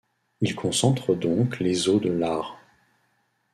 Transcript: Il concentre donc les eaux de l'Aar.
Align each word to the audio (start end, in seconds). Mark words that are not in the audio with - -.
Il 0.41 0.55
concentre 0.55 1.13
donc 1.13 1.59
les 1.59 1.87
eaux 1.87 1.99
de 1.99 2.09
l'Aar. 2.09 2.57